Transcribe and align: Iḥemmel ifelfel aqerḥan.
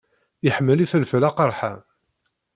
Iḥemmel 0.47 0.79
ifelfel 0.85 1.23
aqerḥan. 1.29 1.79